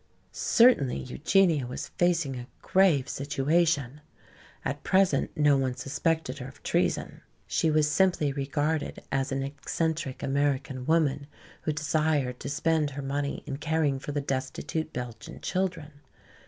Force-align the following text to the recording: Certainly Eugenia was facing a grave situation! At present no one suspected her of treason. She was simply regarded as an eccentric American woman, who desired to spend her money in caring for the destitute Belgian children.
Certainly 0.31 0.97
Eugenia 0.97 1.67
was 1.67 1.89
facing 1.89 2.35
a 2.35 2.47
grave 2.63 3.07
situation! 3.07 4.01
At 4.65 4.81
present 4.81 5.29
no 5.37 5.57
one 5.57 5.75
suspected 5.75 6.39
her 6.39 6.47
of 6.47 6.63
treason. 6.63 7.21
She 7.45 7.69
was 7.69 7.87
simply 7.87 8.31
regarded 8.33 9.03
as 9.11 9.31
an 9.31 9.43
eccentric 9.43 10.23
American 10.23 10.87
woman, 10.87 11.27
who 11.61 11.71
desired 11.71 12.39
to 12.39 12.49
spend 12.49 12.89
her 12.89 13.03
money 13.03 13.43
in 13.45 13.57
caring 13.57 13.99
for 13.99 14.11
the 14.11 14.21
destitute 14.21 14.91
Belgian 14.91 15.39
children. 15.39 15.91